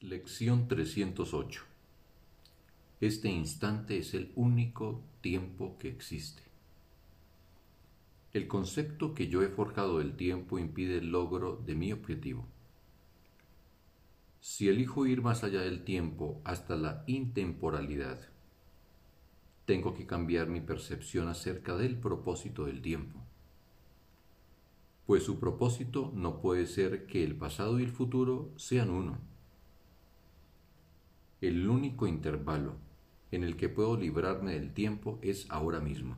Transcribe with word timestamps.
Lección 0.00 0.68
308 0.68 1.62
Este 3.00 3.28
instante 3.28 3.98
es 3.98 4.14
el 4.14 4.30
único 4.36 5.02
tiempo 5.20 5.76
que 5.78 5.88
existe. 5.88 6.42
El 8.32 8.46
concepto 8.46 9.12
que 9.12 9.26
yo 9.26 9.42
he 9.42 9.48
forjado 9.48 9.98
del 9.98 10.14
tiempo 10.14 10.60
impide 10.60 10.98
el 10.98 11.10
logro 11.10 11.56
de 11.66 11.74
mi 11.74 11.92
objetivo. 11.92 12.46
Si 14.40 14.68
elijo 14.68 15.04
ir 15.06 15.20
más 15.20 15.42
allá 15.42 15.62
del 15.62 15.82
tiempo 15.82 16.40
hasta 16.44 16.76
la 16.76 17.02
intemporalidad, 17.06 18.20
tengo 19.64 19.94
que 19.94 20.06
cambiar 20.06 20.46
mi 20.46 20.60
percepción 20.60 21.28
acerca 21.28 21.76
del 21.76 21.98
propósito 21.98 22.66
del 22.66 22.82
tiempo 22.82 23.20
pues 25.08 25.22
su 25.22 25.40
propósito 25.40 26.12
no 26.14 26.42
puede 26.42 26.66
ser 26.66 27.06
que 27.06 27.24
el 27.24 27.34
pasado 27.34 27.80
y 27.80 27.82
el 27.82 27.90
futuro 27.90 28.52
sean 28.56 28.90
uno. 28.90 29.18
El 31.40 31.68
único 31.68 32.06
intervalo 32.06 32.74
en 33.30 33.44
el 33.44 33.56
que 33.56 33.68
puedo 33.68 33.96
librarme 33.96 34.54
del 34.54 34.72
tiempo 34.72 35.20
es 35.22 35.48
ahora 35.50 35.78
mismo, 35.78 36.16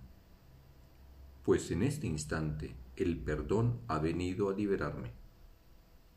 pues 1.45 1.71
en 1.71 1.83
este 1.83 2.07
instante 2.07 2.75
el 2.97 3.19
perdón 3.19 3.81
ha 3.89 3.99
venido 3.99 4.49
a 4.49 4.55
liberarme. 4.55 5.11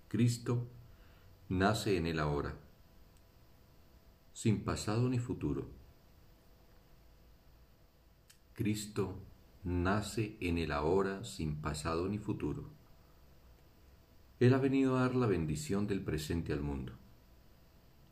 Cristo 0.07 0.67
nace 1.49 1.97
en 1.97 2.05
el 2.07 2.19
ahora, 2.19 2.55
sin 4.31 4.63
pasado 4.63 5.09
ni 5.09 5.19
futuro. 5.19 5.67
Cristo 8.53 9.19
nace 9.63 10.37
en 10.39 10.57
el 10.57 10.71
ahora 10.71 11.23
sin 11.23 11.55
pasado 11.55 12.07
ni 12.07 12.19
futuro. 12.19 12.69
Él 14.39 14.53
ha 14.53 14.59
venido 14.59 14.97
a 14.97 15.01
dar 15.01 15.15
la 15.15 15.27
bendición 15.27 15.87
del 15.87 16.01
presente 16.01 16.53
al 16.53 16.61
mundo, 16.61 16.93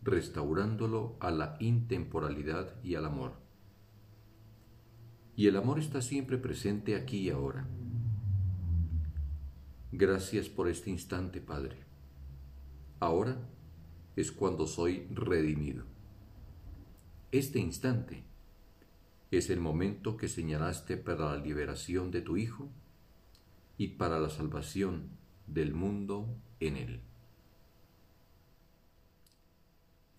restaurándolo 0.04 1.18
a 1.20 1.32
la 1.32 1.58
intemporalidad 1.60 2.76
y 2.84 2.96
al 2.96 3.06
amor. 3.06 3.34
Y 5.36 5.48
el 5.48 5.56
amor 5.56 5.80
está 5.80 6.02
siempre 6.02 6.38
presente 6.38 6.96
aquí 6.96 7.20
y 7.20 7.30
ahora. 7.30 7.68
Gracias 9.92 10.50
por 10.50 10.68
este 10.68 10.90
instante, 10.90 11.42
Padre. 11.42 11.78
Ahora 13.00 13.38
es 14.16 14.32
cuando 14.32 14.68
soy 14.68 15.08
redimido. 15.12 15.86
Este 17.32 17.60
instante 17.60 18.24
es 19.32 19.50
el 19.50 19.60
momento 19.60 20.18
que 20.18 20.28
señalaste 20.28 20.98
para 20.98 21.32
la 21.32 21.38
liberación 21.38 22.12
de 22.12 22.22
tu 22.22 22.38
Hijo 22.38 22.70
y 23.78 23.90
para 23.90 24.20
la 24.20 24.30
salvación 24.30 25.10
del 25.48 25.74
mundo 25.74 26.38
en 26.60 26.78
él. 26.78 27.02